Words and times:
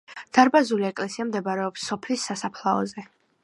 დარბაზული 0.37 0.87
ეკლესია 0.87 1.27
მდებარეობს 1.29 1.87
სოფლის 1.91 2.27
სასაფლაოზე. 2.31 3.09